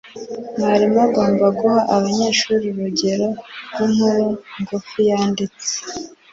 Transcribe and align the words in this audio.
mwarimu 0.57 0.99
agomba 1.07 1.45
guha 1.57 1.79
abanyeshuri 1.95 2.65
urugero 2.73 3.27
rw'inkuru 3.69 4.25
ngufi 4.61 4.99
yanditse 5.09 5.69